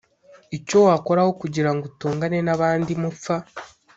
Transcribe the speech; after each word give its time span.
Icyo 0.57 0.77
wakora 0.87 1.19
Aho 1.23 1.31
kugira 1.41 1.69
ngo 1.73 1.83
utongane 1.91 2.37
n 2.45 2.49
abandi 2.55 2.91
mupfa 3.01 3.35